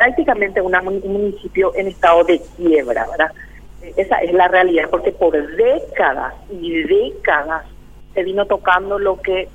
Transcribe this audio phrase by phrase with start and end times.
[0.00, 0.72] prácticamente un
[1.12, 3.32] municipio en estado de quiebra, ¿verdad?
[3.98, 7.66] Esa es la realidad, porque por décadas y décadas
[8.14, 9.46] se vino tocando lo que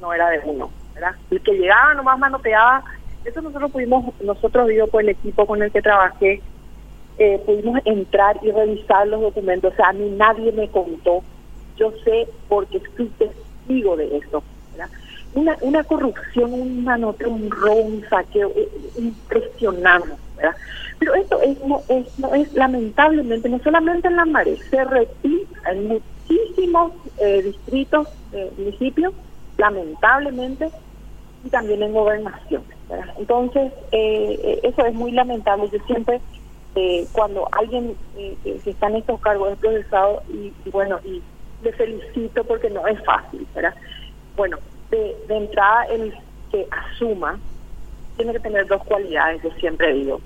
[0.00, 1.16] no era de uno, ¿verdad?
[1.30, 2.82] El que llegaba nomás manoteaba,
[3.26, 6.40] eso nosotros pudimos, nosotros digo por el equipo con el que trabajé,
[7.18, 11.22] eh, pudimos entrar y revisar los documentos, o sea, a mí nadie me contó,
[11.76, 14.42] yo sé porque estoy testigo de eso.
[15.40, 18.68] Una, una corrupción, un manoteo, un robo, un saqueo, eh,
[18.98, 20.54] impresionante, ¿verdad?
[20.98, 25.48] Pero esto es, no, es, no es lamentablemente, no solamente en la Mare, se repite
[25.70, 29.14] en muchísimos eh, distritos, eh, municipios,
[29.56, 30.68] lamentablemente,
[31.42, 32.62] y también en gobernación.
[33.18, 35.70] Entonces, eh, eso es muy lamentable.
[35.72, 36.20] Yo siempre,
[37.12, 41.22] cuando alguien que está en estos cargos es procesado, y, bueno, y
[41.62, 43.74] le felicito porque no es fácil, ¿verdad?
[44.36, 44.58] Bueno,
[44.90, 46.14] de, entrada, el
[46.50, 47.38] que asuma
[48.16, 50.20] tiene que tener dos cualidades, yo siempre digo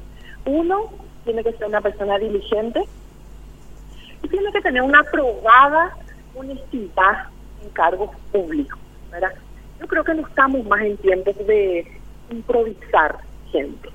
[0.46, 0.90] uno,
[1.24, 2.82] tiene que ser una persona diligente
[4.22, 5.96] y tiene que tener una aprobada
[6.34, 7.28] honestidad
[7.62, 8.78] en cargos públicos,
[9.10, 9.32] ¿verdad?
[9.80, 11.86] Yo creo que no estamos más en tiempos de
[12.30, 13.18] improvisar
[13.50, 13.88] gente.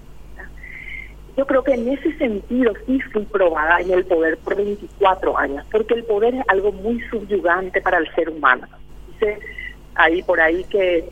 [1.38, 5.66] Yo creo que en ese sentido sí fui probada en el poder por 24 años,
[5.72, 8.68] porque el poder es algo muy subyugante para el ser humano.
[9.08, 9.40] Dice
[10.00, 11.10] ahí por ahí que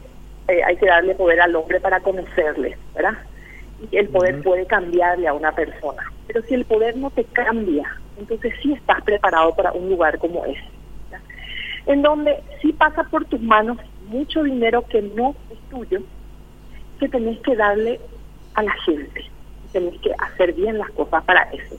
[0.47, 3.17] eh, hay que darle poder al hombre para conocerle, ¿verdad?
[3.91, 6.03] y el poder puede cambiarle a una persona.
[6.27, 7.85] Pero si el poder no te cambia,
[8.17, 10.63] entonces sí estás preparado para un lugar como ese.
[11.85, 13.77] En donde sí pasa por tus manos
[14.07, 16.01] mucho dinero que no es tuyo,
[16.99, 17.99] que tenés que darle
[18.55, 19.23] a la gente.
[19.71, 21.77] Tenés que hacer bien las cosas para eso.